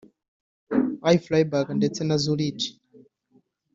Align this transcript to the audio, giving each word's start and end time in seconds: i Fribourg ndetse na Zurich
i 1.13 1.17
Fribourg 1.23 1.67
ndetse 1.79 2.01
na 2.03 2.15
Zurich 2.23 2.63